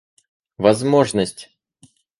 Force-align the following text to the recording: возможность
возможность 0.57 1.47